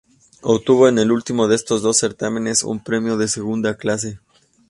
[0.41, 4.17] Obtuvo en el último de estos dos certámenes un premio de segunda clase.